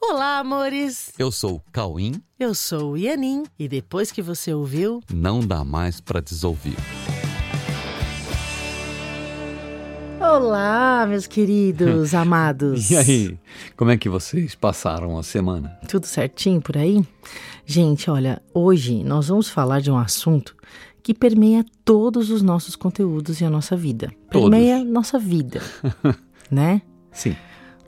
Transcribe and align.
Olá, 0.00 0.38
amores! 0.38 1.12
Eu 1.18 1.30
sou 1.32 1.56
o 1.56 1.62
Cauim. 1.72 2.22
Eu 2.38 2.54
sou 2.54 2.92
o 2.92 2.96
Ianin 2.96 3.44
e 3.58 3.68
depois 3.68 4.12
que 4.12 4.22
você 4.22 4.54
ouviu, 4.54 5.02
não 5.12 5.40
dá 5.40 5.64
mais 5.64 6.00
para 6.00 6.20
desouvir. 6.20 6.76
Olá, 10.20 11.04
meus 11.06 11.26
queridos 11.26 12.14
amados. 12.14 12.90
E 12.90 12.96
aí, 12.96 13.38
como 13.76 13.90
é 13.90 13.96
que 13.96 14.08
vocês 14.08 14.54
passaram 14.54 15.18
a 15.18 15.22
semana? 15.22 15.78
Tudo 15.88 16.06
certinho 16.06 16.60
por 16.60 16.76
aí? 16.76 17.04
Gente, 17.66 18.08
olha, 18.08 18.40
hoje 18.54 19.02
nós 19.02 19.28
vamos 19.28 19.48
falar 19.48 19.80
de 19.80 19.90
um 19.90 19.98
assunto 19.98 20.56
que 21.02 21.12
permeia 21.12 21.64
todos 21.84 22.30
os 22.30 22.40
nossos 22.40 22.76
conteúdos 22.76 23.40
e 23.40 23.44
a 23.44 23.50
nossa 23.50 23.76
vida. 23.76 24.12
Todos. 24.30 24.48
Permeia 24.50 24.84
nossa 24.84 25.18
vida, 25.18 25.60
né? 26.50 26.82
Sim. 27.10 27.34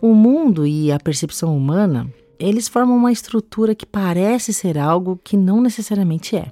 O 0.00 0.14
mundo 0.14 0.66
e 0.66 0.90
a 0.90 0.98
percepção 0.98 1.54
humana, 1.54 2.10
eles 2.38 2.68
formam 2.68 2.96
uma 2.96 3.12
estrutura 3.12 3.74
que 3.74 3.84
parece 3.84 4.52
ser 4.52 4.78
algo 4.78 5.20
que 5.22 5.36
não 5.36 5.60
necessariamente 5.60 6.36
é. 6.36 6.50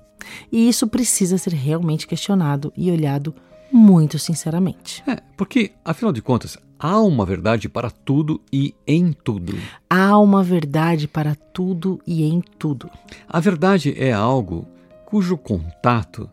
E 0.53 0.69
isso 0.69 0.87
precisa 0.87 1.39
ser 1.39 1.55
realmente 1.55 2.07
questionado 2.07 2.71
e 2.77 2.91
olhado 2.91 3.35
muito 3.73 4.19
sinceramente. 4.19 5.03
É, 5.07 5.23
porque, 5.35 5.73
afinal 5.83 6.13
de 6.13 6.21
contas, 6.21 6.59
há 6.79 7.01
uma 7.01 7.25
verdade 7.25 7.71
para 7.71 7.91
tudo 7.91 8.39
e 8.53 8.75
em 8.87 9.13
tudo. 9.13 9.57
Há 9.89 10.19
uma 10.19 10.43
verdade 10.43 11.09
para 11.09 11.35
tudo 11.35 11.99
e 12.07 12.25
em 12.25 12.43
tudo. 12.59 12.91
A 13.27 13.41
verdade 13.41 13.95
é 13.97 14.13
algo 14.13 14.67
cujo 15.07 15.39
contato 15.39 16.29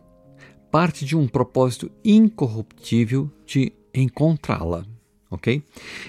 parte 0.70 1.06
de 1.06 1.16
um 1.16 1.26
propósito 1.26 1.90
incorruptível 2.04 3.30
de 3.46 3.72
encontrá-la 3.94 4.84
ok? 5.30 5.62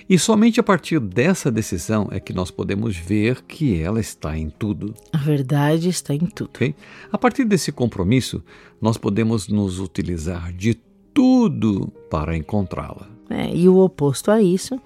E 0.10 0.18
somente 0.18 0.60
a 0.60 0.64
partir 0.64 1.00
dessa 1.00 1.52
decisão 1.52 2.08
é 2.12 2.20
que 2.20 2.34
nós 2.34 2.52
podemos 2.52 2.96
ver 2.96 3.42
que 3.44 3.82
ela 3.82 4.00
está 4.00 4.38
em 4.38 4.50
tudo. 4.50 4.94
A 5.12 5.18
verdade 5.18 5.90
está 5.90 6.14
em 6.14 6.20
tudo. 6.20 6.50
Okay? 6.50 6.76
A 7.12 7.18
partir 7.18 7.46
desse 7.46 7.72
compromisso, 7.72 8.44
nós 8.82 8.98
podemos 8.98 9.48
nos 9.48 9.80
utilizar 9.80 10.54
de 10.54 10.76
tudo 11.14 11.88
para 12.10 12.38
encontrá-la. 12.38 13.10
É, 13.30 13.54
e 13.54 13.68
o 13.68 13.78
oposto 13.80 14.32
a 14.32 14.42
isso 14.42 14.80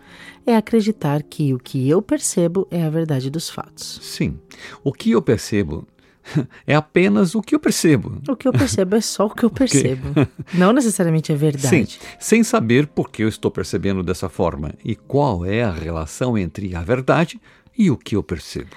é 0.45 0.55
acreditar 0.55 1.21
que 1.21 1.53
o 1.53 1.59
que 1.59 1.87
eu 1.87 2.01
percebo 2.01 2.67
é 2.71 2.83
a 2.83 2.89
verdade 2.89 3.29
dos 3.29 3.49
fatos. 3.49 3.99
Sim. 4.01 4.39
O 4.83 4.91
que 4.91 5.11
eu 5.11 5.21
percebo 5.21 5.87
é 6.65 6.75
apenas 6.75 7.35
o 7.35 7.41
que 7.41 7.55
eu 7.55 7.59
percebo. 7.59 8.21
O 8.27 8.35
que 8.35 8.47
eu 8.47 8.51
percebo 8.51 8.95
é 8.95 9.01
só 9.01 9.25
o 9.25 9.29
que 9.29 9.43
eu 9.43 9.49
percebo. 9.51 10.11
Okay. 10.11 10.27
Não 10.53 10.73
necessariamente 10.73 11.31
é 11.31 11.35
verdade. 11.35 11.67
Sim, 11.67 11.97
sem 12.19 12.43
saber 12.43 12.87
por 12.87 13.09
que 13.09 13.23
eu 13.23 13.27
estou 13.27 13.51
percebendo 13.51 14.03
dessa 14.03 14.29
forma 14.29 14.73
e 14.83 14.95
qual 14.95 15.45
é 15.45 15.63
a 15.63 15.71
relação 15.71 16.37
entre 16.37 16.75
a 16.75 16.81
verdade 16.81 17.39
e 17.77 17.89
o 17.89 17.97
que 17.97 18.15
eu 18.15 18.23
percebo. 18.23 18.69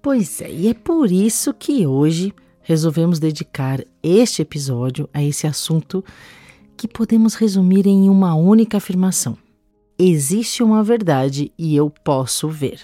Pois 0.00 0.40
é, 0.40 0.50
e 0.50 0.68
é 0.68 0.74
por 0.74 1.10
isso 1.10 1.54
que 1.54 1.86
hoje 1.86 2.34
resolvemos 2.62 3.18
dedicar 3.18 3.84
este 4.02 4.42
episódio 4.42 5.08
a 5.12 5.22
esse 5.22 5.46
assunto 5.46 6.04
que 6.76 6.88
podemos 6.88 7.34
resumir 7.34 7.86
em 7.86 8.08
uma 8.08 8.34
única 8.34 8.78
afirmação: 8.78 9.36
existe 9.98 10.62
uma 10.62 10.82
verdade 10.82 11.52
e 11.56 11.76
eu 11.76 11.88
posso 11.88 12.48
ver. 12.48 12.80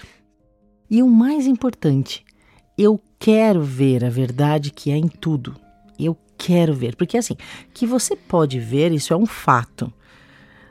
E 0.89 1.03
o 1.03 1.07
mais 1.07 1.45
importante, 1.45 2.25
eu 2.77 2.99
quero 3.19 3.61
ver 3.61 4.05
a 4.05 4.09
verdade 4.09 4.71
que 4.71 4.89
é 4.89 4.95
em 4.95 5.07
tudo. 5.07 5.55
Eu 5.99 6.17
quero 6.37 6.73
ver. 6.73 6.95
Porque 6.95 7.17
assim, 7.17 7.35
que 7.73 7.85
você 7.85 8.15
pode 8.15 8.59
ver, 8.59 8.91
isso 8.91 9.13
é 9.13 9.17
um 9.17 9.25
fato. 9.25 9.91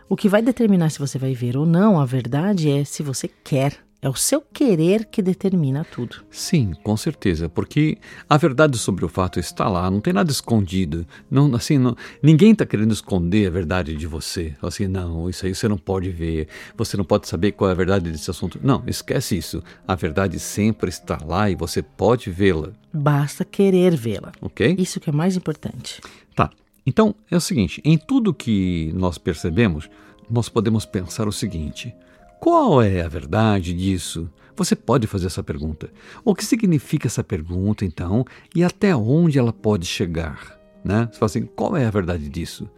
O 0.08 0.16
que 0.16 0.28
vai 0.28 0.40
determinar 0.40 0.90
se 0.90 0.98
você 0.98 1.18
vai 1.18 1.34
ver 1.34 1.56
ou 1.56 1.66
não 1.66 2.00
a 2.00 2.06
verdade 2.06 2.70
é 2.70 2.82
se 2.82 3.02
você 3.02 3.28
quer. 3.28 3.87
É 4.00 4.08
o 4.08 4.14
seu 4.14 4.40
querer 4.40 5.06
que 5.06 5.20
determina 5.20 5.84
tudo. 5.84 6.18
Sim, 6.30 6.72
com 6.84 6.96
certeza, 6.96 7.48
porque 7.48 7.98
a 8.30 8.36
verdade 8.36 8.78
sobre 8.78 9.04
o 9.04 9.08
fato 9.08 9.40
está 9.40 9.68
lá, 9.68 9.90
não 9.90 10.00
tem 10.00 10.12
nada 10.12 10.30
escondido. 10.30 11.04
Não, 11.28 11.52
assim, 11.56 11.78
não, 11.78 11.96
ninguém 12.22 12.52
está 12.52 12.64
querendo 12.64 12.92
esconder 12.92 13.48
a 13.48 13.50
verdade 13.50 13.96
de 13.96 14.06
você. 14.06 14.54
Assim, 14.62 14.86
não, 14.86 15.28
isso 15.28 15.44
aí 15.46 15.52
você 15.52 15.66
não 15.66 15.76
pode 15.76 16.10
ver, 16.10 16.46
você 16.76 16.96
não 16.96 17.04
pode 17.04 17.26
saber 17.26 17.50
qual 17.52 17.70
é 17.70 17.72
a 17.72 17.76
verdade 17.76 18.08
desse 18.08 18.30
assunto. 18.30 18.60
Não, 18.62 18.84
esquece 18.86 19.36
isso. 19.36 19.64
A 19.86 19.96
verdade 19.96 20.38
sempre 20.38 20.90
está 20.90 21.18
lá 21.26 21.50
e 21.50 21.56
você 21.56 21.82
pode 21.82 22.30
vê-la. 22.30 22.70
Basta 22.92 23.44
querer 23.44 23.96
vê-la. 23.96 24.30
Ok? 24.40 24.76
Isso 24.78 25.00
que 25.00 25.10
é 25.10 25.12
mais 25.12 25.36
importante. 25.36 26.00
Tá. 26.36 26.50
Então, 26.86 27.16
é 27.28 27.36
o 27.36 27.40
seguinte: 27.40 27.82
em 27.84 27.98
tudo 27.98 28.32
que 28.32 28.92
nós 28.94 29.18
percebemos, 29.18 29.90
nós 30.30 30.48
podemos 30.48 30.86
pensar 30.86 31.26
o 31.26 31.32
seguinte. 31.32 31.92
Qual 32.40 32.80
é 32.82 33.02
a 33.02 33.08
verdade 33.08 33.72
disso? 33.72 34.30
Você 34.56 34.74
pode 34.74 35.06
fazer 35.06 35.26
essa 35.26 35.42
pergunta. 35.42 35.90
O 36.24 36.34
que 36.34 36.44
significa 36.44 37.06
essa 37.06 37.22
pergunta, 37.22 37.84
então, 37.84 38.24
e 38.54 38.64
até 38.64 38.94
onde 38.94 39.38
ela 39.38 39.52
pode 39.52 39.86
chegar? 39.86 40.58
Né? 40.84 41.08
Você 41.10 41.18
fala 41.18 41.26
assim, 41.26 41.46
qual 41.46 41.76
é 41.76 41.84
a 41.86 41.90
verdade 41.90 42.28
disso? 42.28 42.68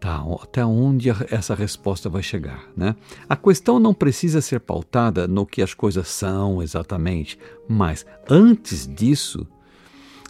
Tá, 0.00 0.22
até 0.42 0.64
onde 0.64 1.08
essa 1.30 1.54
resposta 1.54 2.08
vai 2.08 2.22
chegar, 2.22 2.68
né? 2.76 2.94
A 3.28 3.34
questão 3.34 3.80
não 3.80 3.92
precisa 3.92 4.40
ser 4.40 4.60
pautada 4.60 5.26
no 5.26 5.44
que 5.44 5.60
as 5.60 5.74
coisas 5.74 6.06
são 6.06 6.62
exatamente, 6.62 7.36
mas 7.68 8.06
antes 8.30 8.86
disso, 8.86 9.44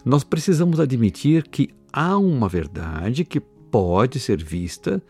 nós 0.03 0.23
precisamos 0.23 0.79
admitir 0.79 1.43
que 1.43 1.69
há 1.93 2.17
uma 2.17 2.49
verdade 2.49 3.23
que 3.23 3.39
pode 3.39 4.19
ser 4.19 4.43
vista, 4.43 5.03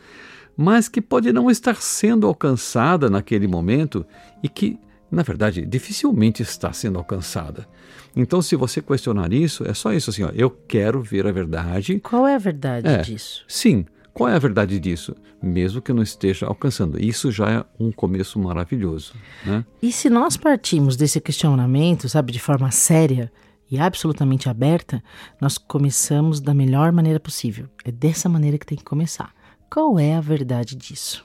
mas 0.62 0.90
que 0.90 1.02
pode 1.02 1.32
não 1.32 1.50
estar 1.50 1.78
sendo 1.78 2.28
alcançada 2.28 3.10
naquele 3.10 3.48
momento 3.48 4.06
e 4.44 4.50
que, 4.50 4.78
na 5.10 5.24
verdade, 5.24 5.66
dificilmente 5.66 6.44
está 6.44 6.74
sendo 6.74 6.98
alcançada. 6.98 7.66
Então, 8.14 8.42
se 8.42 8.58
você 8.58 8.82
questionar 8.82 9.32
isso, 9.32 9.66
é 9.66 9.74
só 9.74 9.94
isso 9.94 10.10
assim: 10.10 10.24
ó, 10.24 10.32
eu 10.36 10.50
quero 10.50 11.02
ver 11.02 11.26
a 11.26 11.32
verdade. 11.32 12.02
Qual 12.02 12.28
é 12.28 12.36
a 12.36 12.38
verdade 12.38 12.90
é, 12.90 12.98
disso? 12.98 13.46
Sim, 13.48 13.86
qual 14.14 14.30
é 14.30 14.36
a 14.36 14.40
verdade 14.40 14.78
disso? 14.82 15.16
Mesmo 15.42 15.82
que 15.82 15.94
não 15.94 16.04
esteja 16.04 16.46
alcançando. 16.46 17.02
Isso 17.02 17.32
já 17.32 17.50
é 17.50 17.66
um 17.80 17.90
começo 17.90 18.38
maravilhoso. 18.38 19.14
Né? 19.46 19.64
E 19.82 19.94
se 19.94 20.10
nós 20.10 20.36
partimos 20.36 20.98
desse 20.98 21.22
questionamento, 21.22 22.10
sabe, 22.10 22.34
de 22.34 22.40
forma 22.40 22.70
séria 22.70 23.32
e 23.72 23.80
absolutamente 23.80 24.50
aberta, 24.50 25.02
nós 25.40 25.58
começamos 25.58 26.42
da 26.42 26.54
melhor 26.54 26.92
maneira 26.92 27.18
possível. 27.18 27.68
É 27.86 27.94
dessa 27.94 28.28
maneira 28.28 28.58
que 28.58 28.66
tem 28.66 28.78
que 28.78 28.84
começar. 28.84 29.39
Qual 29.70 30.00
é 30.00 30.16
a 30.16 30.22
verdade 30.22 30.76
disso? 30.76 31.24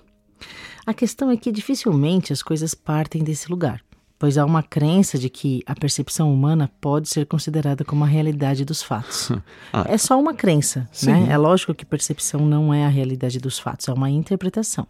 A 0.84 0.92
questão 0.92 1.30
é 1.30 1.36
que 1.36 1.50
dificilmente 1.50 2.30
as 2.30 2.42
coisas 2.42 2.74
partem 2.74 3.24
desse 3.24 3.50
lugar, 3.50 3.80
pois 4.18 4.36
há 4.36 4.44
uma 4.44 4.62
crença 4.62 5.18
de 5.18 5.30
que 5.30 5.62
a 5.64 5.74
percepção 5.74 6.32
humana 6.32 6.70
pode 6.78 7.08
ser 7.08 7.24
considerada 7.24 7.86
como 7.86 8.04
a 8.04 8.06
realidade 8.06 8.62
dos 8.62 8.82
fatos. 8.82 9.32
ah, 9.72 9.86
é 9.88 9.96
só 9.96 10.20
uma 10.20 10.34
crença, 10.34 10.86
sim. 10.92 11.10
né? 11.10 11.28
É 11.30 11.38
lógico 11.38 11.72
que 11.72 11.86
percepção 11.86 12.44
não 12.44 12.72
é 12.74 12.84
a 12.84 12.88
realidade 12.88 13.38
dos 13.38 13.58
fatos, 13.58 13.88
é 13.88 13.92
uma 13.94 14.10
interpretação. 14.10 14.86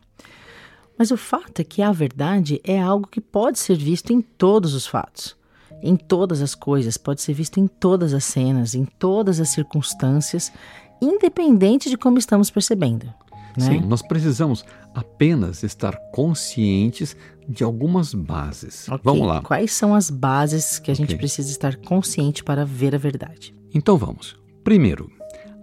Mas 0.98 1.12
o 1.12 1.16
fato 1.16 1.60
é 1.60 1.64
que 1.64 1.80
a 1.80 1.92
verdade 1.92 2.60
é 2.64 2.80
algo 2.80 3.06
que 3.06 3.20
pode 3.20 3.60
ser 3.60 3.76
visto 3.76 4.12
em 4.12 4.20
todos 4.20 4.74
os 4.74 4.84
fatos, 4.84 5.36
em 5.80 5.94
todas 5.94 6.42
as 6.42 6.56
coisas, 6.56 6.96
pode 6.96 7.22
ser 7.22 7.34
visto 7.34 7.60
em 7.60 7.68
todas 7.68 8.14
as 8.14 8.24
cenas, 8.24 8.74
em 8.74 8.84
todas 8.84 9.38
as 9.38 9.50
circunstâncias, 9.50 10.52
independente 11.00 11.88
de 11.88 11.96
como 11.96 12.18
estamos 12.18 12.50
percebendo. 12.50 13.12
Né? 13.56 13.66
Sim, 13.66 13.80
nós 13.80 14.02
precisamos 14.02 14.64
apenas 14.94 15.62
estar 15.62 15.96
conscientes 16.12 17.16
de 17.48 17.62
algumas 17.62 18.12
bases. 18.12 18.88
Okay. 18.88 19.00
Vamos 19.02 19.26
lá. 19.26 19.42
Quais 19.42 19.72
são 19.72 19.94
as 19.94 20.10
bases 20.10 20.78
que 20.78 20.90
a 20.90 20.94
okay. 20.94 21.06
gente 21.06 21.16
precisa 21.16 21.50
estar 21.50 21.76
consciente 21.76 22.42
para 22.42 22.64
ver 22.64 22.94
a 22.94 22.98
verdade? 22.98 23.54
Então 23.72 23.96
vamos. 23.96 24.36
Primeiro, 24.62 25.10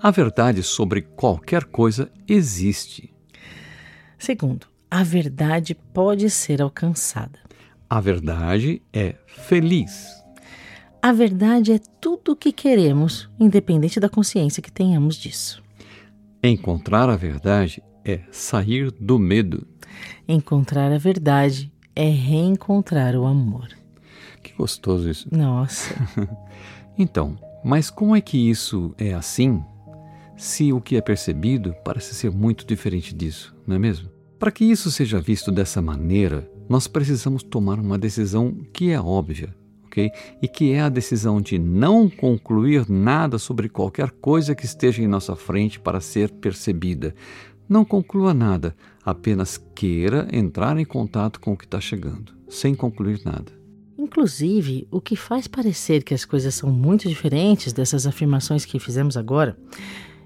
a 0.02 0.12
verdade 0.12 0.64
sobre 0.64 1.02
qualquer 1.02 1.66
coisa 1.66 2.12
existe. 2.28 3.14
Segundo, 4.18 4.68
a 4.90 5.04
verdade 5.04 5.76
pode 5.76 6.30
ser 6.30 6.62
alcançada. 6.62 7.40
A 7.90 8.00
verdade 8.00 8.82
é 8.94 9.16
feliz. 9.26 10.22
A 11.02 11.12
verdade 11.12 11.74
é 11.74 11.80
tudo 12.00 12.34
o 12.34 12.36
que 12.36 12.52
queremos, 12.52 13.30
independente 13.40 14.00
da 14.00 14.08
consciência 14.08 14.62
que 14.62 14.72
tenhamos 14.72 15.16
disso. 15.16 15.64
Encontrar 16.44 17.08
a 17.08 17.16
verdade 17.16 17.84
é 18.04 18.22
sair 18.32 18.90
do 18.92 19.20
medo. 19.20 19.68
Encontrar 20.28 20.92
a 20.92 20.98
verdade 20.98 21.72
é 21.96 22.10
reencontrar 22.10 23.16
o 23.16 23.28
amor. 23.28 23.70
Que 24.42 24.52
gostoso 24.54 25.08
isso. 25.08 25.28
Nossa. 25.32 25.94
então, 26.98 27.38
mas 27.64 27.92
como 27.92 28.16
é 28.16 28.22
que 28.22 28.50
isso 28.50 28.92
é 28.98 29.14
assim, 29.14 29.64
se 30.36 30.74
o 30.74 30.82
que 30.82 30.96
é 30.96 31.02
percebido 31.02 31.76
parece 31.86 32.16
ser 32.16 32.32
muito 32.32 32.66
diferente 32.66 33.14
disso, 33.14 33.56
não 33.68 33.76
é 33.76 33.80
mesmo? 33.80 34.10
Para 34.40 34.52
que 34.52 34.66
isso 34.66 34.90
seja 34.90 35.22
visto 35.22 35.52
dessa 35.52 35.80
maneira, 35.80 36.50
nós 36.68 36.88
precisamos 36.88 37.44
tomar 37.44 37.80
uma 37.80 38.00
decisão 38.00 38.52
que 38.74 38.90
é 38.90 39.00
óbvia 39.00 39.54
ok? 39.92 40.10
E 40.42 40.48
que 40.48 40.72
é 40.72 40.82
a 40.82 40.90
decisão 40.90 41.42
de 41.42 41.60
não 41.60 42.10
concluir 42.10 42.90
nada 42.90 43.38
sobre 43.38 43.68
qualquer 43.68 44.10
coisa 44.10 44.56
que 44.56 44.66
esteja 44.66 45.04
em 45.04 45.08
nossa 45.08 45.36
frente 45.36 45.80
para 45.80 46.00
ser 46.00 46.32
percebida. 46.32 47.14
Não 47.68 47.84
conclua 47.84 48.34
nada, 48.34 48.76
apenas 49.04 49.58
queira 49.76 50.28
entrar 50.32 50.78
em 50.78 50.86
contato 50.86 51.40
com 51.40 51.52
o 51.52 51.58
que 51.58 51.66
está 51.66 51.80
chegando, 51.80 52.34
sem 52.50 52.74
concluir 52.74 53.22
nada. 53.26 53.52
Inclusive, 53.98 54.88
o 54.90 55.00
que 55.00 55.16
faz 55.16 55.48
parecer 55.48 56.04
que 56.04 56.14
as 56.14 56.26
coisas 56.26 56.56
são 56.56 56.72
muito 56.72 57.08
diferentes 57.08 57.72
dessas 57.72 58.08
afirmações 58.08 58.66
que 58.66 58.80
fizemos 58.80 59.16
agora 59.16 59.58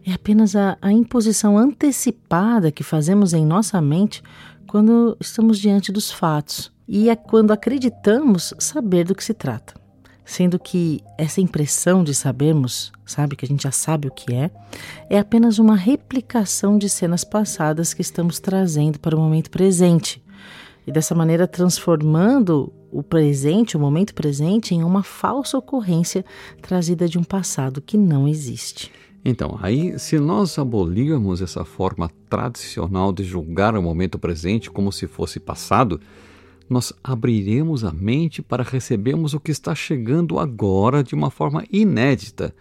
é 0.06 0.14
apenas 0.14 0.56
a, 0.56 0.78
a 0.82 0.92
imposição 0.92 1.58
antecipada 1.58 2.72
que 2.72 2.84
fazemos 2.84 3.34
em 3.34 3.46
nossa 3.46 3.82
mente 3.82 4.22
quando 4.68 5.18
estamos 5.20 5.60
diante 5.60 5.92
dos 5.92 6.12
fatos 6.12 6.75
e 6.88 7.10
é 7.10 7.16
quando 7.16 7.52
acreditamos 7.52 8.54
saber 8.60 9.06
do 9.06 9.16
que 9.16 9.24
se 9.24 9.34
trata. 9.34 9.74
Sendo 10.24 10.58
que 10.58 11.02
essa 11.18 11.40
impressão 11.40 12.04
de 12.04 12.16
sabermos, 12.16 12.92
sabe, 13.06 13.36
que 13.36 13.46
a 13.46 13.48
gente 13.48 13.64
já 13.64 13.72
sabe 13.72 14.08
o 14.08 14.12
que 14.12 14.34
é, 14.34 14.50
é 15.08 15.20
apenas 15.20 15.60
uma 15.60 15.76
replicação 15.76 16.80
de 16.80 16.90
cenas 16.90 17.24
passadas 17.24 17.94
que 17.94 18.02
estamos 18.02 18.40
trazendo 18.40 19.00
para 19.00 19.16
o 19.16 19.20
momento 19.20 19.52
presente. 19.52 20.24
E 20.88 20.92
dessa 20.92 21.14
maneira 21.14 21.48
transformando 21.48 22.74
o 22.92 23.04
presente, 23.04 23.78
o 23.78 23.80
momento 23.80 24.16
presente, 24.16 24.74
em 24.74 24.84
uma 24.84 25.04
falsa 25.04 25.58
ocorrência 25.58 26.26
trazida 26.62 27.08
de 27.08 27.20
um 27.20 27.24
passado 27.24 27.82
que 27.82 27.98
não 27.98 28.28
existe. 28.28 28.92
Então, 29.24 29.58
aí, 29.62 29.98
se 29.98 30.20
nós 30.20 30.58
abolirmos 30.60 31.42
essa 31.42 31.66
forma 31.66 32.10
tradicional 32.30 33.12
de 33.12 33.24
julgar 33.24 33.76
o 33.76 33.82
momento 33.82 34.20
presente 34.20 34.70
como 34.70 34.92
se 34.92 35.08
fosse 35.08 35.40
passado, 35.40 36.00
nós 36.70 36.94
abriremos 37.04 37.84
a 37.84 37.92
mente 37.92 38.42
para 38.42 38.64
recebermos 38.64 39.34
o 39.34 39.40
que 39.40 39.52
está 39.52 39.76
chegando 39.76 40.40
agora 40.40 41.04
de 41.04 41.14
uma 41.14 41.30
forma 41.30 41.64
inédita 41.72 42.54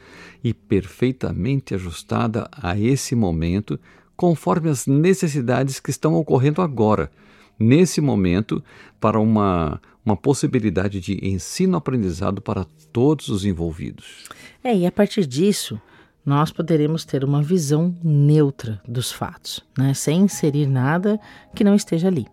e 0.43 0.53
perfeitamente 0.53 1.75
ajustada 1.75 2.49
a 2.53 2.79
esse 2.79 3.15
momento, 3.15 3.79
conforme 4.17 4.69
as 4.69 4.87
necessidades 4.87 5.81
que 5.81 5.91
estão 5.91 6.15
ocorrendo 6.15 6.61
agora, 6.61 7.11
nesse 7.59 8.01
momento, 8.01 8.63
para 9.01 9.19
uma, 9.19 9.81
uma 10.05 10.17
possibilidade 10.17 11.01
de 11.01 11.19
ensino-aprendizado 11.27 12.43
para 12.43 12.67
todos 12.93 13.29
os 13.29 13.45
envolvidos. 13.45 14.25
É, 14.63 14.77
e 14.77 14.87
a 14.87 14.93
partir 14.93 15.27
disso 15.27 15.81
nós 16.25 16.51
poderemos 16.51 17.05
ter 17.05 17.23
uma 17.23 17.43
visão 17.43 17.95
neutra 18.03 18.81
dos 18.89 19.13
fatos, 19.13 19.61
né? 19.77 19.93
sem 19.93 20.23
inserir 20.23 20.67
nada 20.67 21.21
que 21.55 21.63
não 21.63 21.75
esteja 21.75 22.09
ali. 22.09 22.27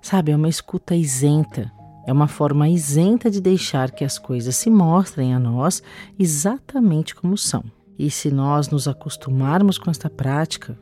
Sabe, 0.00 0.32
é 0.32 0.36
uma 0.36 0.48
escuta 0.48 0.94
isenta, 0.94 1.72
é 2.06 2.12
uma 2.12 2.28
forma 2.28 2.68
isenta 2.68 3.30
de 3.30 3.40
deixar 3.40 3.90
que 3.90 4.04
as 4.04 4.18
coisas 4.18 4.56
se 4.56 4.70
mostrem 4.70 5.34
a 5.34 5.38
nós 5.38 5.82
exatamente 6.18 7.14
como 7.14 7.36
são. 7.36 7.64
E 7.98 8.10
se 8.10 8.30
nós 8.30 8.68
nos 8.68 8.86
acostumarmos 8.86 9.76
com 9.76 9.90
esta 9.90 10.08
prática, 10.08 10.78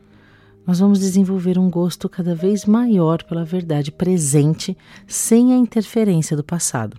nós 0.66 0.80
vamos 0.80 0.98
desenvolver 0.98 1.58
um 1.58 1.70
gosto 1.70 2.08
cada 2.08 2.34
vez 2.34 2.64
maior 2.64 3.22
pela 3.22 3.44
verdade 3.44 3.92
presente, 3.92 4.76
sem 5.06 5.52
a 5.52 5.56
interferência 5.56 6.36
do 6.36 6.44
passado. 6.44 6.96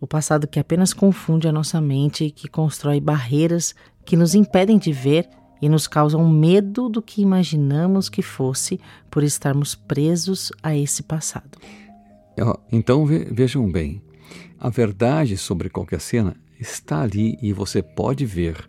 O 0.00 0.06
passado 0.06 0.46
que 0.46 0.60
apenas 0.60 0.92
confunde 0.92 1.48
a 1.48 1.52
nossa 1.52 1.80
mente 1.80 2.24
e 2.24 2.30
que 2.30 2.48
constrói 2.48 3.00
barreiras 3.00 3.74
que 4.04 4.16
nos 4.16 4.34
impedem 4.34 4.78
de 4.78 4.92
ver 4.92 5.28
e 5.60 5.68
nos 5.68 5.86
causam 5.86 6.28
medo 6.28 6.88
do 6.88 7.00
que 7.00 7.22
imaginamos 7.22 8.08
que 8.08 8.22
fosse 8.22 8.80
por 9.10 9.22
estarmos 9.22 9.74
presos 9.74 10.52
a 10.62 10.76
esse 10.76 11.02
passado. 11.02 11.58
Então 12.70 13.06
vejam 13.06 13.70
bem, 13.70 14.02
a 14.60 14.68
verdade 14.68 15.36
sobre 15.36 15.70
qualquer 15.70 16.00
cena 16.00 16.36
está 16.60 17.02
ali 17.02 17.38
e 17.40 17.52
você 17.52 17.82
pode 17.82 18.26
ver. 18.26 18.68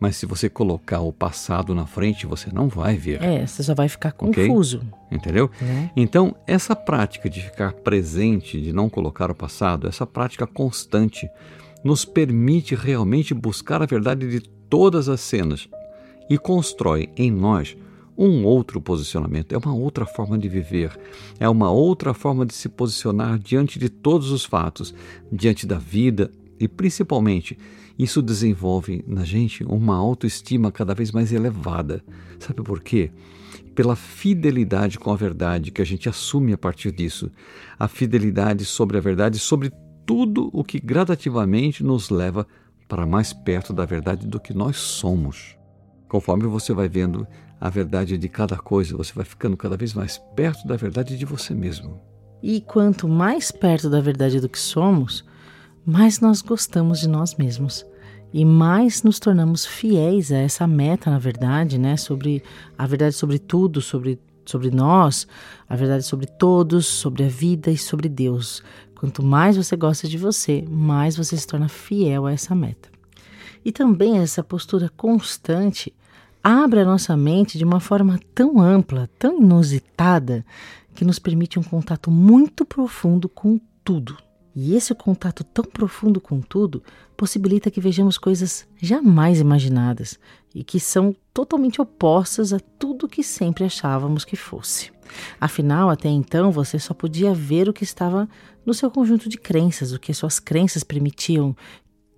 Mas 0.00 0.14
se 0.14 0.26
você 0.26 0.48
colocar 0.48 1.00
o 1.00 1.12
passado 1.12 1.74
na 1.74 1.84
frente, 1.84 2.24
você 2.24 2.50
não 2.52 2.68
vai 2.68 2.96
ver. 2.96 3.20
É, 3.20 3.44
você 3.44 3.64
só 3.64 3.74
vai 3.74 3.88
ficar 3.88 4.12
confuso. 4.12 4.78
Okay? 4.78 5.18
Entendeu? 5.18 5.50
É. 5.60 5.90
Então, 5.96 6.36
essa 6.46 6.76
prática 6.76 7.28
de 7.28 7.42
ficar 7.42 7.72
presente, 7.72 8.60
de 8.60 8.72
não 8.72 8.88
colocar 8.88 9.28
o 9.28 9.34
passado, 9.34 9.88
essa 9.88 10.06
prática 10.06 10.46
constante, 10.46 11.28
nos 11.82 12.04
permite 12.04 12.76
realmente 12.76 13.34
buscar 13.34 13.82
a 13.82 13.86
verdade 13.86 14.30
de 14.30 14.40
todas 14.40 15.08
as 15.08 15.20
cenas 15.20 15.68
e 16.28 16.38
constrói 16.38 17.08
em 17.16 17.30
nós 17.30 17.76
um 18.16 18.44
outro 18.44 18.80
posicionamento, 18.80 19.52
é 19.52 19.58
uma 19.58 19.72
outra 19.72 20.04
forma 20.04 20.36
de 20.36 20.48
viver, 20.48 20.98
é 21.38 21.48
uma 21.48 21.70
outra 21.70 22.12
forma 22.12 22.44
de 22.44 22.52
se 22.52 22.68
posicionar 22.68 23.38
diante 23.38 23.78
de 23.78 23.88
todos 23.88 24.32
os 24.32 24.44
fatos, 24.44 24.92
diante 25.30 25.64
da 25.64 25.78
vida 25.78 26.28
e 26.58 26.66
principalmente 26.66 27.56
isso 27.96 28.20
desenvolve 28.20 29.04
na 29.06 29.24
gente 29.24 29.64
uma 29.64 29.96
autoestima 29.96 30.72
cada 30.72 30.94
vez 30.94 31.12
mais 31.12 31.32
elevada. 31.32 32.02
Sabe 32.38 32.62
por 32.62 32.80
quê? 32.80 33.10
Pela 33.74 33.94
fidelidade 33.94 34.98
com 34.98 35.12
a 35.12 35.16
verdade 35.16 35.70
que 35.70 35.82
a 35.82 35.84
gente 35.84 36.08
assume 36.08 36.52
a 36.52 36.58
partir 36.58 36.90
disso, 36.90 37.30
a 37.78 37.86
fidelidade 37.86 38.64
sobre 38.64 38.98
a 38.98 39.00
verdade, 39.00 39.38
sobre 39.38 39.72
tudo 40.04 40.50
o 40.52 40.64
que 40.64 40.80
gradativamente 40.80 41.84
nos 41.84 42.10
leva 42.10 42.46
para 42.88 43.06
mais 43.06 43.32
perto 43.32 43.72
da 43.72 43.84
verdade 43.84 44.26
do 44.26 44.40
que 44.40 44.54
nós 44.54 44.76
somos. 44.76 45.57
Conforme 46.08 46.46
você 46.46 46.72
vai 46.72 46.88
vendo 46.88 47.26
a 47.60 47.68
verdade 47.68 48.16
de 48.16 48.28
cada 48.28 48.56
coisa, 48.56 48.96
você 48.96 49.12
vai 49.12 49.24
ficando 49.24 49.56
cada 49.56 49.76
vez 49.76 49.92
mais 49.94 50.18
perto 50.34 50.66
da 50.66 50.76
verdade 50.76 51.16
de 51.18 51.24
você 51.24 51.54
mesmo. 51.54 52.00
E 52.42 52.60
quanto 52.60 53.08
mais 53.08 53.50
perto 53.50 53.90
da 53.90 54.00
verdade 54.00 54.40
do 54.40 54.48
que 54.48 54.58
somos, 54.58 55.24
mais 55.84 56.20
nós 56.20 56.40
gostamos 56.40 57.00
de 57.00 57.08
nós 57.08 57.34
mesmos 57.34 57.84
e 58.32 58.44
mais 58.44 59.02
nos 59.02 59.18
tornamos 59.18 59.64
fiéis 59.64 60.30
a 60.30 60.36
essa 60.36 60.66
meta, 60.66 61.10
na 61.10 61.18
verdade, 61.18 61.78
né, 61.78 61.96
sobre 61.96 62.42
a 62.76 62.86
verdade 62.86 63.14
sobre 63.14 63.38
tudo, 63.38 63.80
sobre 63.80 64.20
sobre 64.44 64.70
nós, 64.70 65.28
a 65.68 65.76
verdade 65.76 66.04
sobre 66.04 66.26
todos, 66.26 66.86
sobre 66.86 67.24
a 67.24 67.28
vida 67.28 67.70
e 67.70 67.76
sobre 67.76 68.08
Deus. 68.08 68.62
Quanto 68.98 69.22
mais 69.22 69.58
você 69.58 69.76
gosta 69.76 70.08
de 70.08 70.16
você, 70.16 70.64
mais 70.70 71.16
você 71.16 71.36
se 71.36 71.46
torna 71.46 71.68
fiel 71.68 72.24
a 72.24 72.32
essa 72.32 72.54
meta. 72.54 72.88
E 73.68 73.70
também 73.70 74.16
essa 74.16 74.42
postura 74.42 74.88
constante 74.88 75.94
abre 76.42 76.80
a 76.80 76.86
nossa 76.86 77.14
mente 77.14 77.58
de 77.58 77.64
uma 77.64 77.80
forma 77.80 78.18
tão 78.34 78.58
ampla, 78.58 79.10
tão 79.18 79.42
inusitada, 79.42 80.42
que 80.94 81.04
nos 81.04 81.18
permite 81.18 81.58
um 81.58 81.62
contato 81.62 82.10
muito 82.10 82.64
profundo 82.64 83.28
com 83.28 83.60
tudo. 83.84 84.16
E 84.56 84.74
esse 84.74 84.94
contato 84.94 85.44
tão 85.44 85.66
profundo 85.66 86.18
com 86.18 86.40
tudo 86.40 86.82
possibilita 87.14 87.70
que 87.70 87.78
vejamos 87.78 88.16
coisas 88.16 88.66
jamais 88.80 89.38
imaginadas 89.38 90.18
e 90.54 90.64
que 90.64 90.80
são 90.80 91.14
totalmente 91.34 91.78
opostas 91.78 92.54
a 92.54 92.58
tudo 92.78 93.06
que 93.06 93.22
sempre 93.22 93.64
achávamos 93.64 94.24
que 94.24 94.34
fosse. 94.34 94.90
Afinal, 95.38 95.90
até 95.90 96.08
então 96.08 96.50
você 96.50 96.78
só 96.78 96.94
podia 96.94 97.34
ver 97.34 97.68
o 97.68 97.74
que 97.74 97.84
estava 97.84 98.26
no 98.64 98.72
seu 98.72 98.90
conjunto 98.90 99.28
de 99.28 99.36
crenças, 99.36 99.92
o 99.92 99.98
que 99.98 100.10
as 100.10 100.16
suas 100.16 100.40
crenças 100.40 100.82
permitiam 100.82 101.54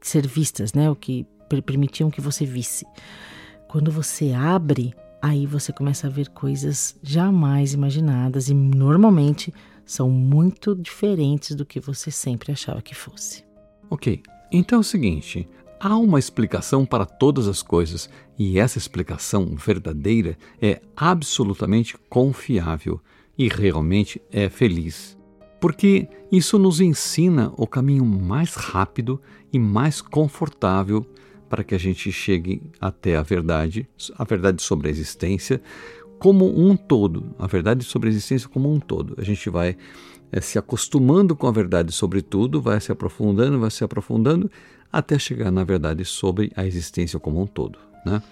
ser 0.01 0.29
vistas, 0.29 0.73
né? 0.73 0.89
O 0.89 0.95
que 0.95 1.27
permitiam 1.61 2.11
que 2.11 2.21
você 2.21 2.45
visse. 2.45 2.87
Quando 3.67 3.91
você 3.91 4.33
abre, 4.33 4.95
aí 5.23 5.47
você 5.47 5.73
começa 5.73 6.07
a 6.07 6.11
ver 6.11 6.29
coisas 6.29 6.97
jamais 7.03 7.73
imaginadas 7.73 8.49
e 8.49 8.55
normalmente 8.55 9.53
são 9.85 10.09
muito 10.09 10.75
diferentes 10.75 11.57
do 11.57 11.67
que 11.67 11.81
você 11.81 12.11
sempre 12.11 12.53
achava 12.53 12.81
que 12.81 12.95
fosse. 12.95 13.45
Ok, 13.91 14.23
então 14.53 14.79
é 14.79 14.81
o 14.81 14.85
seguinte: 14.85 15.49
há 15.81 15.97
uma 15.97 16.19
explicação 16.19 16.87
para 16.87 17.05
todas 17.05 17.49
as 17.49 17.63
coisas 17.63 18.09
e 18.39 18.59
essa 18.59 18.79
explicação 18.79 19.55
verdadeira 19.57 20.39
é 20.61 20.81
absolutamente 20.97 21.97
confiável 22.09 23.01
e 23.37 23.49
realmente 23.49 24.21
é 24.31 24.49
feliz. 24.49 25.19
Porque 25.61 26.09
isso 26.33 26.59
nos 26.59 26.81
ensina 26.81 27.53
o 27.57 27.67
caminho 27.67 28.05
mais 28.05 28.55
rápido 28.55 29.21
e 29.53 29.59
mais 29.59 30.01
confortável 30.01 31.05
para 31.51 31.65
que 31.65 31.75
a 31.75 31.79
gente 31.79 32.13
chegue 32.13 32.63
até 32.81 33.17
a 33.17 33.23
verdade, 33.23 33.87
a 34.17 34.23
verdade 34.23 34.63
sobre 34.63 34.87
a 34.87 34.91
existência, 34.91 35.61
como 36.21 36.47
um 36.47 36.77
todo, 36.77 37.35
a 37.39 37.47
verdade 37.49 37.83
sobre 37.85 38.09
a 38.09 38.13
existência 38.13 38.49
como 38.49 38.73
um 38.73 38.79
todo. 38.79 39.17
A 39.19 39.25
gente 39.25 39.51
vai 39.51 39.77
é, 40.31 40.41
se 40.41 40.59
acostumando 40.61 41.35
com 41.35 41.49
a 41.49 41.53
verdade 41.53 41.91
sobre 41.91 42.23
tudo, 42.23 42.63
vai 42.63 42.81
se 42.81 42.93
aprofundando, 42.93 43.59
vai 43.59 43.71
se 43.71 43.83
aprofundando, 43.83 44.49
até 44.93 45.19
chegar 45.19 45.51
na 45.51 45.65
verdade 45.65 46.05
sobre 46.05 46.53
a 46.55 46.65
existência 46.65 47.19
como 47.19 47.43
um 47.43 47.47
todo. 47.49 47.81
Né? 48.07 48.23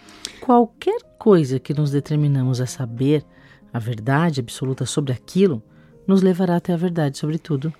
Qualquer 0.40 1.00
coisa 1.18 1.58
que 1.58 1.74
nos 1.74 1.90
determinamos 1.90 2.60
a 2.60 2.66
saber, 2.66 3.24
a 3.72 3.80
verdade 3.80 4.38
absoluta 4.38 4.86
sobre 4.86 5.12
aquilo, 5.12 5.60
nos 6.06 6.22
levará 6.22 6.56
até 6.56 6.72
a 6.72 6.76
verdade 6.76 7.18
sobre 7.18 7.36
tudo, 7.36 7.72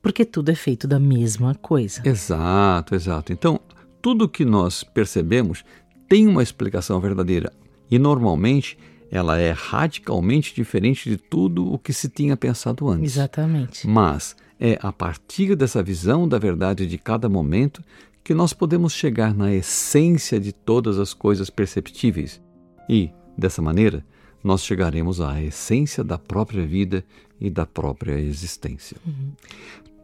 porque 0.00 0.24
tudo 0.24 0.50
é 0.50 0.54
feito 0.54 0.86
da 0.86 1.00
mesma 1.00 1.52
coisa. 1.56 2.00
Exato, 2.04 2.94
exato. 2.94 3.32
Então, 3.32 3.60
tudo 4.04 4.28
que 4.28 4.44
nós 4.44 4.84
percebemos 4.84 5.64
tem 6.06 6.26
uma 6.26 6.42
explicação 6.42 7.00
verdadeira 7.00 7.50
e 7.90 7.98
normalmente 7.98 8.76
ela 9.10 9.38
é 9.38 9.50
radicalmente 9.50 10.54
diferente 10.54 11.08
de 11.08 11.16
tudo 11.16 11.72
o 11.72 11.78
que 11.78 11.90
se 11.90 12.10
tinha 12.10 12.36
pensado 12.36 12.86
antes. 12.86 13.14
Exatamente. 13.14 13.88
Mas 13.88 14.36
é 14.60 14.78
a 14.82 14.92
partir 14.92 15.56
dessa 15.56 15.82
visão 15.82 16.28
da 16.28 16.38
verdade 16.38 16.86
de 16.86 16.98
cada 16.98 17.30
momento 17.30 17.82
que 18.22 18.34
nós 18.34 18.52
podemos 18.52 18.92
chegar 18.92 19.32
na 19.32 19.54
essência 19.54 20.38
de 20.38 20.52
todas 20.52 20.98
as 20.98 21.14
coisas 21.14 21.48
perceptíveis. 21.48 22.42
E, 22.86 23.10
dessa 23.38 23.62
maneira, 23.62 24.04
nós 24.42 24.62
chegaremos 24.62 25.18
à 25.18 25.42
essência 25.42 26.04
da 26.04 26.18
própria 26.18 26.66
vida 26.66 27.02
e 27.40 27.48
da 27.48 27.64
própria 27.64 28.20
existência. 28.20 28.98
Uhum. 29.06 29.32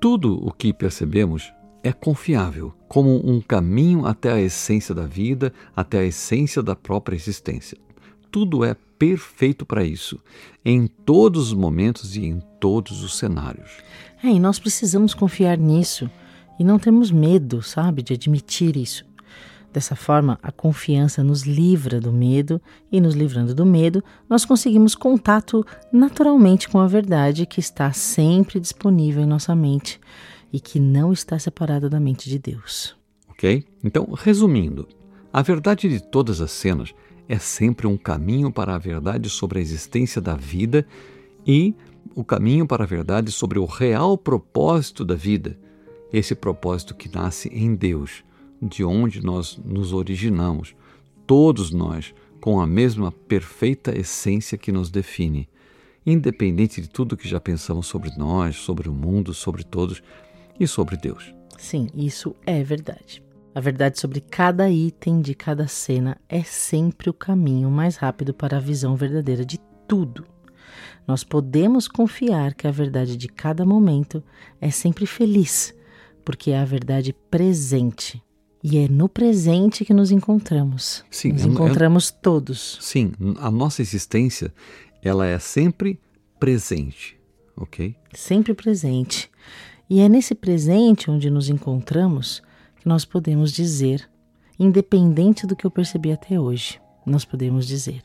Tudo 0.00 0.42
o 0.42 0.50
que 0.50 0.72
percebemos 0.72 1.52
é 1.82 1.92
confiável, 1.92 2.72
como 2.88 3.16
um 3.28 3.40
caminho 3.40 4.06
até 4.06 4.32
a 4.32 4.40
essência 4.40 4.94
da 4.94 5.06
vida, 5.06 5.52
até 5.74 6.00
a 6.00 6.04
essência 6.04 6.62
da 6.62 6.76
própria 6.76 7.16
existência. 7.16 7.78
Tudo 8.30 8.64
é 8.64 8.76
perfeito 8.98 9.64
para 9.64 9.82
isso, 9.82 10.18
em 10.64 10.86
todos 10.86 11.48
os 11.48 11.54
momentos 11.54 12.16
e 12.16 12.26
em 12.26 12.40
todos 12.60 13.02
os 13.02 13.16
cenários. 13.16 13.70
É, 14.22 14.28
e 14.28 14.38
nós 14.38 14.58
precisamos 14.58 15.14
confiar 15.14 15.56
nisso 15.56 16.10
e 16.58 16.64
não 16.64 16.78
temos 16.78 17.10
medo, 17.10 17.62
sabe, 17.62 18.02
de 18.02 18.12
admitir 18.12 18.76
isso. 18.76 19.08
Dessa 19.72 19.94
forma, 19.94 20.38
a 20.42 20.50
confiança 20.50 21.22
nos 21.22 21.44
livra 21.44 22.00
do 22.00 22.12
medo 22.12 22.60
e, 22.90 23.00
nos 23.00 23.14
livrando 23.14 23.54
do 23.54 23.64
medo, 23.64 24.02
nós 24.28 24.44
conseguimos 24.44 24.96
contato 24.96 25.64
naturalmente 25.92 26.68
com 26.68 26.80
a 26.80 26.88
verdade 26.88 27.46
que 27.46 27.60
está 27.60 27.92
sempre 27.92 28.58
disponível 28.58 29.22
em 29.22 29.26
nossa 29.26 29.54
mente 29.54 30.00
e 30.52 30.60
que 30.60 30.80
não 30.80 31.12
está 31.12 31.38
separada 31.38 31.88
da 31.88 32.00
mente 32.00 32.28
de 32.28 32.38
Deus. 32.38 32.96
Ok? 33.28 33.64
Então, 33.82 34.08
resumindo, 34.16 34.88
a 35.32 35.42
verdade 35.42 35.88
de 35.88 36.00
todas 36.00 36.40
as 36.40 36.50
cenas 36.50 36.94
é 37.28 37.38
sempre 37.38 37.86
um 37.86 37.96
caminho 37.96 38.52
para 38.52 38.74
a 38.74 38.78
verdade 38.78 39.30
sobre 39.30 39.58
a 39.58 39.62
existência 39.62 40.20
da 40.20 40.34
vida 40.34 40.86
e 41.46 41.74
o 42.14 42.24
caminho 42.24 42.66
para 42.66 42.84
a 42.84 42.86
verdade 42.86 43.30
sobre 43.30 43.58
o 43.58 43.64
real 43.64 44.18
propósito 44.18 45.04
da 45.04 45.14
vida, 45.14 45.56
esse 46.12 46.34
propósito 46.34 46.94
que 46.94 47.08
nasce 47.14 47.48
em 47.48 47.74
Deus 47.74 48.24
de 48.60 48.84
onde 48.84 49.24
nós 49.24 49.58
nos 49.64 49.92
originamos, 49.92 50.74
todos 51.26 51.70
nós 51.70 52.12
com 52.40 52.60
a 52.60 52.66
mesma 52.66 53.12
perfeita 53.12 53.96
essência 53.96 54.58
que 54.58 54.72
nos 54.72 54.90
define, 54.90 55.48
independente 56.04 56.80
de 56.80 56.88
tudo 56.88 57.16
que 57.16 57.28
já 57.28 57.40
pensamos 57.40 57.86
sobre 57.86 58.10
nós, 58.16 58.56
sobre 58.56 58.88
o 58.88 58.92
mundo, 58.92 59.32
sobre 59.32 59.62
todos 59.62 60.02
e 60.60 60.68
sobre 60.68 60.96
Deus. 60.96 61.34
Sim, 61.58 61.88
isso 61.94 62.36
é 62.46 62.62
verdade. 62.62 63.22
A 63.54 63.60
verdade 63.60 63.98
sobre 63.98 64.20
cada 64.20 64.70
item 64.70 65.20
de 65.20 65.34
cada 65.34 65.66
cena 65.66 66.16
é 66.28 66.42
sempre 66.42 67.10
o 67.10 67.14
caminho 67.14 67.70
mais 67.70 67.96
rápido 67.96 68.32
para 68.32 68.58
a 68.58 68.60
visão 68.60 68.94
verdadeira 68.94 69.44
de 69.44 69.58
tudo. 69.88 70.24
Nós 71.06 71.24
podemos 71.24 71.88
confiar 71.88 72.54
que 72.54 72.68
a 72.68 72.70
verdade 72.70 73.16
de 73.16 73.26
cada 73.26 73.66
momento 73.66 74.22
é 74.60 74.70
sempre 74.70 75.06
feliz, 75.06 75.74
porque 76.24 76.52
é 76.52 76.58
a 76.58 76.64
verdade 76.64 77.12
presente 77.28 78.22
e 78.62 78.78
é 78.78 78.88
no 78.88 79.08
presente 79.08 79.84
que 79.84 79.94
nos 79.94 80.10
encontramos. 80.10 81.04
Sim, 81.10 81.32
nos 81.32 81.44
encontramos 81.44 82.10
todos. 82.10 82.78
Sim, 82.80 83.12
a 83.38 83.50
nossa 83.50 83.82
existência 83.82 84.52
ela 85.02 85.26
é 85.26 85.38
sempre 85.38 85.98
presente, 86.38 87.18
ok? 87.56 87.96
Sempre 88.14 88.54
presente. 88.54 89.30
E 89.90 89.98
é 89.98 90.08
nesse 90.08 90.36
presente 90.36 91.10
onde 91.10 91.28
nos 91.28 91.48
encontramos 91.48 92.40
que 92.76 92.88
nós 92.88 93.04
podemos 93.04 93.50
dizer, 93.50 94.08
independente 94.56 95.48
do 95.48 95.56
que 95.56 95.66
eu 95.66 95.70
percebi 95.70 96.12
até 96.12 96.38
hoje, 96.38 96.80
nós 97.04 97.24
podemos 97.24 97.66
dizer: 97.66 98.02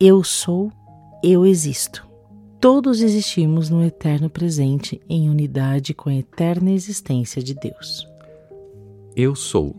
Eu 0.00 0.24
sou, 0.24 0.72
eu 1.22 1.46
existo. 1.46 2.04
Todos 2.60 3.00
existimos 3.00 3.70
no 3.70 3.84
eterno 3.84 4.28
presente 4.28 5.00
em 5.08 5.30
unidade 5.30 5.94
com 5.94 6.10
a 6.10 6.14
eterna 6.14 6.72
existência 6.72 7.40
de 7.40 7.54
Deus. 7.54 8.04
Eu 9.14 9.36
sou. 9.36 9.76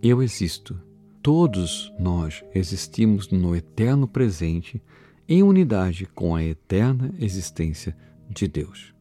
Eu 0.00 0.22
existo. 0.22 0.78
Todos 1.20 1.92
nós 1.98 2.44
existimos 2.54 3.28
no 3.28 3.56
eterno 3.56 4.06
presente 4.06 4.80
em 5.28 5.42
unidade 5.42 6.06
com 6.06 6.36
a 6.36 6.44
eterna 6.44 7.12
existência 7.18 7.96
de 8.28 8.46
Deus. 8.46 8.91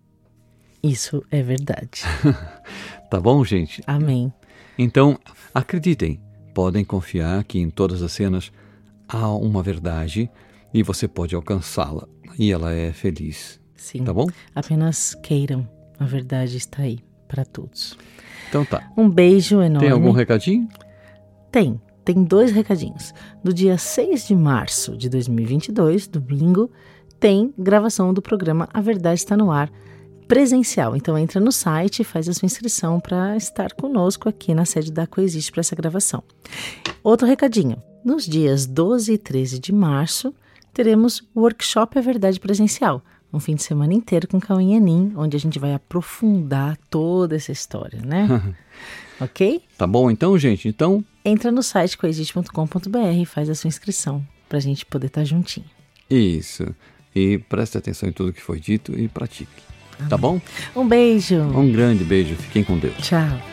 Isso 0.84 1.24
é 1.30 1.42
verdade. 1.42 2.02
tá 3.10 3.20
bom, 3.20 3.44
gente? 3.46 3.84
Amém. 3.86 4.34
Então, 4.78 5.20
acreditem, 5.54 6.20
podem 6.54 6.84
confiar 6.84 7.44
que 7.44 7.60
em 7.60 7.70
todas 7.70 8.02
as 8.02 8.12
cenas 8.12 8.52
há 9.08 9.28
uma 9.30 9.62
verdade 9.62 10.30
e 10.74 10.82
você 10.82 11.08
pode 11.08 11.36
alcançá-la 11.36 12.08
e 12.38 12.52
ela 12.52 12.74
é 12.74 12.92
feliz. 12.92 13.60
Sim. 13.76 14.04
Tá 14.04 14.14
bom? 14.14 14.28
Apenas 14.56 15.16
queiram, 15.22 15.68
a 16.00 16.06
verdade 16.06 16.58
está 16.58 16.84
aí 16.84 17.00
para 17.28 17.46
todos. 17.46 17.98
Então 18.50 18.66
tá. 18.66 18.92
Um 18.98 19.10
beijo 19.10 19.62
enorme. 19.62 19.88
Tem 19.88 19.92
algum 19.92 20.12
recadinho? 20.12 20.68
Tem. 21.52 21.80
Tem 22.04 22.24
dois 22.24 22.52
recadinhos. 22.52 23.14
No 23.44 23.54
dia 23.54 23.78
6 23.78 24.28
de 24.28 24.36
março 24.36 24.98
de 24.98 25.08
2022, 25.10 26.08
domingo, 26.08 26.72
tem 27.20 27.54
gravação 27.58 28.12
do 28.14 28.22
programa 28.22 28.68
A 28.74 28.82
Verdade 28.82 29.20
Está 29.20 29.38
no 29.38 29.52
Ar 29.52 29.72
presencial. 30.32 30.96
Então 30.96 31.18
entra 31.18 31.42
no 31.42 31.52
site 31.52 32.00
e 32.00 32.06
faz 32.06 32.30
a 32.30 32.34
sua 32.34 32.46
inscrição 32.46 33.02
para 33.02 33.36
estar 33.36 33.74
conosco 33.74 34.30
aqui 34.30 34.54
na 34.54 34.64
sede 34.64 34.90
da 34.90 35.06
Coexiste 35.06 35.52
para 35.52 35.60
essa 35.60 35.76
gravação. 35.76 36.24
Outro 37.04 37.28
recadinho. 37.28 37.84
Nos 38.06 38.26
dias 38.26 38.66
12 38.66 39.12
e 39.12 39.18
13 39.18 39.60
de 39.60 39.74
março, 39.74 40.34
teremos 40.74 41.22
o 41.36 41.42
workshop 41.42 42.00
A 42.00 42.02
Verdade 42.02 42.40
presencial 42.40 43.04
um 43.34 43.40
fim 43.40 43.56
de 43.56 43.64
semana 43.64 43.94
inteiro 43.94 44.28
com 44.28 44.42
Cauim 44.42 44.76
Anin, 44.76 45.14
onde 45.16 45.38
a 45.38 45.40
gente 45.40 45.58
vai 45.58 45.74
aprofundar 45.74 46.78
toda 46.90 47.36
essa 47.36 47.52
história, 47.52 48.02
né? 48.02 48.28
ok? 49.22 49.62
Tá 49.78 49.88
bom 49.88 50.12
então, 50.12 50.38
gente? 50.38 50.68
Então. 50.68 51.04
Entra 51.24 51.50
no 51.50 51.64
site 51.64 51.98
coexiste.com.br 51.98 53.22
e 53.22 53.26
faz 53.26 53.50
a 53.50 53.56
sua 53.56 53.70
inscrição 53.70 54.26
para 54.50 54.58
a 54.58 54.62
gente 54.62 54.86
poder 54.86 55.08
estar 55.08 55.22
tá 55.22 55.26
juntinho. 55.26 55.66
Isso. 56.10 56.76
E 57.16 57.38
preste 57.38 57.78
atenção 57.78 58.10
em 58.10 58.12
tudo 58.12 58.34
que 58.34 58.42
foi 58.42 58.60
dito 58.60 58.98
e 59.00 59.08
pratique. 59.08 59.71
Tá 60.10 60.18
bom? 60.18 60.40
Um 60.76 60.88
beijo. 60.88 61.36
Um 61.42 61.72
grande 61.72 62.04
beijo. 62.04 62.36
Fiquem 62.36 62.64
com 62.64 62.78
Deus. 62.78 62.96
Tchau. 62.98 63.51